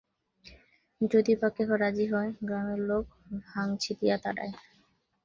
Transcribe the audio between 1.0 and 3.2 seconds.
যদি বা কেহ রাজি হয়, গ্রামের লোকে